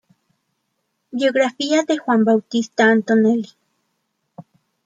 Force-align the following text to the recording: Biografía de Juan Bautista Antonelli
Biografía 1.11 1.83
de 1.83 1.99
Juan 1.99 2.25
Bautista 2.25 2.85
Antonelli 2.89 3.49